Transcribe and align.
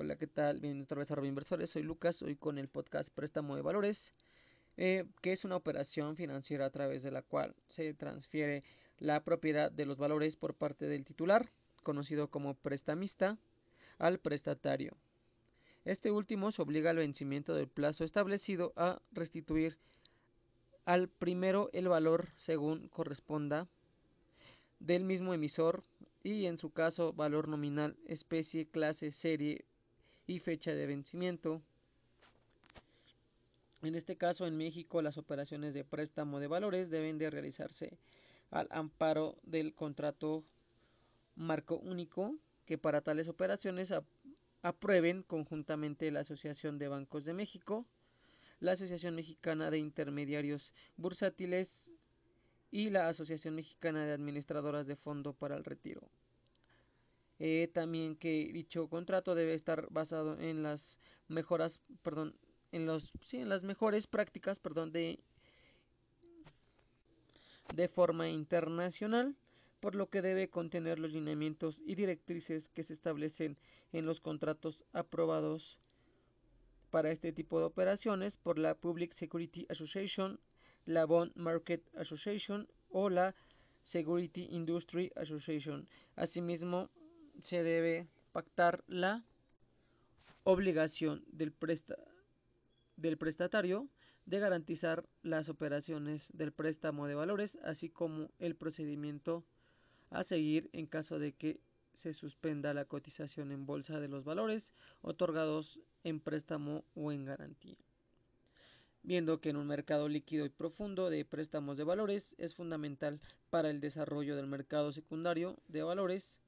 Hola, 0.00 0.14
¿qué 0.14 0.28
tal? 0.28 0.60
Bienvenidos 0.60 0.86
otra 0.86 1.00
vez 1.00 1.10
a 1.10 1.26
Inversores. 1.26 1.70
Soy 1.70 1.82
Lucas, 1.82 2.22
hoy 2.22 2.36
con 2.36 2.56
el 2.56 2.68
podcast 2.68 3.12
Préstamo 3.12 3.56
de 3.56 3.62
Valores, 3.62 4.14
eh, 4.76 5.06
que 5.22 5.32
es 5.32 5.44
una 5.44 5.56
operación 5.56 6.14
financiera 6.14 6.66
a 6.66 6.70
través 6.70 7.02
de 7.02 7.10
la 7.10 7.22
cual 7.22 7.56
se 7.66 7.94
transfiere 7.94 8.62
la 9.00 9.24
propiedad 9.24 9.72
de 9.72 9.86
los 9.86 9.98
valores 9.98 10.36
por 10.36 10.54
parte 10.54 10.86
del 10.86 11.04
titular, 11.04 11.50
conocido 11.82 12.30
como 12.30 12.54
prestamista, 12.54 13.38
al 13.98 14.20
prestatario. 14.20 14.96
Este 15.84 16.12
último 16.12 16.52
se 16.52 16.62
obliga 16.62 16.90
al 16.90 16.98
vencimiento 16.98 17.56
del 17.56 17.66
plazo 17.66 18.04
establecido 18.04 18.72
a 18.76 19.02
restituir 19.10 19.78
al 20.84 21.08
primero 21.08 21.70
el 21.72 21.88
valor 21.88 22.28
según 22.36 22.86
corresponda 22.86 23.66
del 24.78 25.02
mismo 25.02 25.34
emisor 25.34 25.82
y 26.22 26.46
en 26.46 26.56
su 26.56 26.70
caso 26.70 27.12
valor 27.14 27.48
nominal, 27.48 27.96
especie, 28.06 28.64
clase, 28.64 29.10
serie 29.10 29.64
y 30.28 30.38
fecha 30.38 30.72
de 30.72 30.86
vencimiento. 30.86 31.60
En 33.82 33.94
este 33.96 34.16
caso, 34.16 34.46
en 34.46 34.56
México, 34.56 35.02
las 35.02 35.18
operaciones 35.18 35.74
de 35.74 35.84
préstamo 35.84 36.38
de 36.38 36.46
valores 36.46 36.90
deben 36.90 37.18
de 37.18 37.30
realizarse 37.30 37.98
al 38.50 38.68
amparo 38.70 39.38
del 39.42 39.74
contrato 39.74 40.44
marco 41.34 41.76
único 41.78 42.36
que 42.66 42.76
para 42.76 43.00
tales 43.00 43.26
operaciones 43.28 43.94
aprueben 44.62 45.22
conjuntamente 45.22 46.10
la 46.10 46.20
Asociación 46.20 46.78
de 46.78 46.88
Bancos 46.88 47.24
de 47.24 47.32
México, 47.32 47.86
la 48.60 48.72
Asociación 48.72 49.14
Mexicana 49.14 49.70
de 49.70 49.78
Intermediarios 49.78 50.74
Bursátiles 50.96 51.90
y 52.70 52.90
la 52.90 53.08
Asociación 53.08 53.54
Mexicana 53.54 54.04
de 54.04 54.12
Administradoras 54.12 54.86
de 54.86 54.96
Fondo 54.96 55.32
para 55.32 55.56
el 55.56 55.64
Retiro. 55.64 56.10
Eh, 57.38 57.68
también 57.72 58.16
que 58.16 58.50
dicho 58.52 58.88
contrato 58.88 59.34
debe 59.34 59.54
estar 59.54 59.88
basado 59.90 60.38
en 60.40 60.62
las 60.62 60.98
mejoras, 61.28 61.80
perdón, 62.02 62.34
en 62.72 62.86
los 62.86 63.12
sí, 63.22 63.38
en 63.38 63.48
las 63.48 63.64
mejores 63.64 64.06
prácticas, 64.06 64.58
perdón, 64.58 64.92
de 64.92 65.18
de 67.74 67.88
forma 67.88 68.28
internacional, 68.28 69.36
por 69.80 69.94
lo 69.94 70.08
que 70.08 70.22
debe 70.22 70.48
contener 70.48 70.98
los 70.98 71.12
lineamientos 71.12 71.82
y 71.84 71.94
directrices 71.94 72.68
que 72.68 72.82
se 72.82 72.94
establecen 72.94 73.56
en 73.92 74.06
los 74.06 74.20
contratos 74.20 74.84
aprobados 74.92 75.78
para 76.90 77.10
este 77.10 77.32
tipo 77.32 77.60
de 77.60 77.66
operaciones 77.66 78.36
por 78.36 78.58
la 78.58 78.74
Public 78.74 79.12
Security 79.12 79.66
Association, 79.68 80.40
la 80.86 81.04
Bond 81.04 81.32
Market 81.36 81.82
Association 81.96 82.66
o 82.90 83.10
la 83.10 83.34
Security 83.82 84.48
Industry 84.50 85.12
Association. 85.16 85.86
Asimismo, 86.16 86.90
se 87.40 87.62
debe 87.62 88.08
pactar 88.32 88.84
la 88.88 89.24
obligación 90.44 91.24
del, 91.28 91.52
prestatario 93.16 93.88
de 94.26 94.38
garantizar 94.38 95.08
las 95.22 95.48
operaciones 95.48 96.30
del 96.34 96.52
préstamo 96.52 97.06
de 97.06 97.14
valores, 97.14 97.58
así 97.62 97.88
como 97.88 98.30
el 98.38 98.56
procedimiento 98.56 99.44
a 100.10 100.22
seguir 100.22 100.70
en 100.72 100.86
caso 100.86 101.18
de 101.18 101.32
que 101.32 101.60
se 101.92 102.12
suspenda 102.12 102.74
la 102.74 102.84
cotización 102.84 103.52
en 103.52 103.66
bolsa 103.66 104.00
de 104.00 104.08
los 104.08 104.24
valores 104.24 104.72
otorgados 105.02 105.80
en 106.04 106.20
préstamo 106.20 106.84
o 106.94 107.12
en 107.12 107.24
garantía. 107.24 107.76
Viendo 109.02 109.40
que 109.40 109.50
en 109.50 109.56
un 109.56 109.66
mercado 109.66 110.08
líquido 110.08 110.44
y 110.44 110.50
profundo 110.50 111.10
de 111.10 111.24
préstamos 111.24 111.76
de 111.76 111.84
valores 111.84 112.34
es 112.38 112.54
fundamental 112.54 113.20
para 113.50 113.70
el 113.70 113.80
desarrollo 113.80 114.36
del 114.36 114.46
mercado 114.46 114.92
secundario 114.92 115.56
de 115.68 115.82
valores 115.82 116.40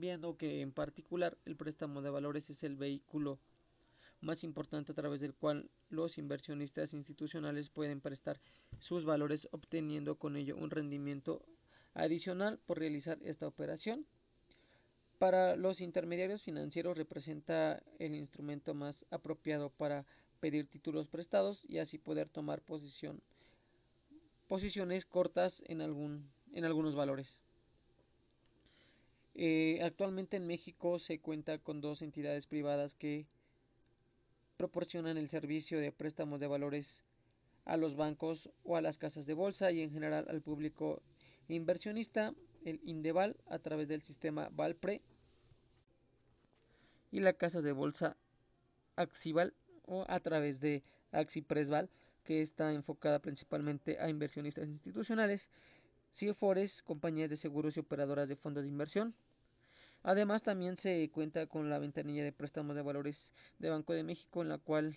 viendo 0.00 0.36
que 0.36 0.62
en 0.62 0.72
particular 0.72 1.38
el 1.44 1.56
préstamo 1.56 2.02
de 2.02 2.10
valores 2.10 2.50
es 2.50 2.64
el 2.64 2.76
vehículo 2.76 3.38
más 4.20 4.44
importante 4.44 4.92
a 4.92 4.94
través 4.94 5.20
del 5.20 5.34
cual 5.34 5.70
los 5.88 6.18
inversionistas 6.18 6.94
institucionales 6.94 7.70
pueden 7.70 8.00
prestar 8.00 8.40
sus 8.78 9.04
valores 9.04 9.48
obteniendo 9.52 10.16
con 10.16 10.36
ello 10.36 10.56
un 10.56 10.70
rendimiento 10.70 11.44
adicional 11.94 12.58
por 12.66 12.78
realizar 12.78 13.18
esta 13.22 13.46
operación. 13.46 14.06
Para 15.18 15.56
los 15.56 15.80
intermediarios 15.80 16.42
financieros 16.42 16.96
representa 16.96 17.82
el 17.98 18.14
instrumento 18.14 18.74
más 18.74 19.06
apropiado 19.10 19.70
para 19.70 20.06
pedir 20.40 20.66
títulos 20.66 21.08
prestados 21.08 21.66
y 21.68 21.78
así 21.78 21.98
poder 21.98 22.28
tomar 22.28 22.62
posiciones 22.62 23.20
cortas 25.04 25.62
en 25.66 25.82
algunos 25.82 26.94
valores. 26.94 27.40
Eh, 29.42 29.80
actualmente 29.82 30.36
en 30.36 30.46
México 30.46 30.98
se 30.98 31.18
cuenta 31.18 31.56
con 31.56 31.80
dos 31.80 32.02
entidades 32.02 32.46
privadas 32.46 32.94
que 32.94 33.26
proporcionan 34.58 35.16
el 35.16 35.30
servicio 35.30 35.80
de 35.80 35.92
préstamos 35.92 36.40
de 36.40 36.46
valores 36.46 37.04
a 37.64 37.78
los 37.78 37.96
bancos 37.96 38.50
o 38.64 38.76
a 38.76 38.82
las 38.82 38.98
casas 38.98 39.24
de 39.24 39.32
bolsa 39.32 39.72
y 39.72 39.80
en 39.80 39.92
general 39.92 40.26
al 40.28 40.42
público 40.42 41.00
inversionista, 41.48 42.34
el 42.66 42.82
Indeval 42.84 43.34
a 43.48 43.58
través 43.58 43.88
del 43.88 44.02
sistema 44.02 44.50
Valpre 44.50 45.00
y 47.10 47.20
la 47.20 47.32
casa 47.32 47.62
de 47.62 47.72
bolsa 47.72 48.18
Axival 48.96 49.54
o 49.86 50.04
a 50.06 50.20
través 50.20 50.60
de 50.60 50.82
Axipresval 51.12 51.88
que 52.24 52.42
está 52.42 52.74
enfocada 52.74 53.20
principalmente 53.20 53.98
a 54.00 54.10
inversionistas 54.10 54.68
institucionales 54.68 55.48
CIFORES, 56.12 56.82
compañías 56.82 57.30
de 57.30 57.36
seguros 57.36 57.76
y 57.76 57.80
operadoras 57.80 58.28
de 58.28 58.36
fondos 58.36 58.64
de 58.64 58.68
inversión. 58.68 59.14
Además, 60.02 60.42
también 60.42 60.76
se 60.76 61.10
cuenta 61.10 61.46
con 61.46 61.68
la 61.68 61.78
ventanilla 61.78 62.24
de 62.24 62.32
préstamos 62.32 62.74
de 62.74 62.82
valores 62.82 63.32
de 63.58 63.70
Banco 63.70 63.92
de 63.92 64.02
México, 64.02 64.42
en 64.42 64.48
la 64.48 64.58
cual, 64.58 64.96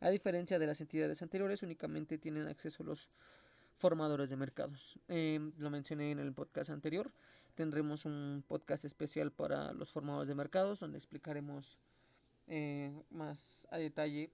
a 0.00 0.10
diferencia 0.10 0.58
de 0.58 0.66
las 0.66 0.80
entidades 0.80 1.22
anteriores, 1.22 1.62
únicamente 1.62 2.18
tienen 2.18 2.46
acceso 2.48 2.84
los 2.84 3.08
formadores 3.78 4.30
de 4.30 4.36
mercados. 4.36 4.98
Eh, 5.08 5.40
lo 5.58 5.70
mencioné 5.70 6.10
en 6.10 6.18
el 6.18 6.32
podcast 6.32 6.70
anterior. 6.70 7.10
Tendremos 7.54 8.04
un 8.04 8.44
podcast 8.46 8.84
especial 8.84 9.32
para 9.32 9.72
los 9.72 9.90
formadores 9.90 10.28
de 10.28 10.34
mercados, 10.34 10.80
donde 10.80 10.98
explicaremos 10.98 11.78
eh, 12.46 12.92
más 13.10 13.66
a 13.70 13.78
detalle 13.78 14.30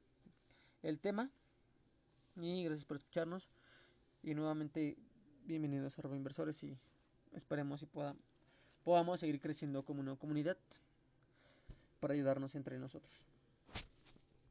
el 0.83 0.99
tema. 0.99 1.31
Y 2.37 2.65
gracias 2.65 2.85
por 2.85 2.97
escucharnos. 2.97 3.49
Y 4.23 4.35
nuevamente 4.35 4.97
bienvenidos 5.45 5.99
a 5.99 6.03
Robo 6.03 6.15
Inversores 6.15 6.63
y 6.63 6.77
esperemos 7.33 7.83
y 7.83 7.87
podamos 8.85 9.21
seguir 9.21 9.41
creciendo 9.41 9.85
como 9.85 10.01
una 10.01 10.17
comunidad 10.17 10.57
para 12.01 12.15
ayudarnos 12.15 12.55
entre 12.55 12.79
nosotros. 12.79 13.25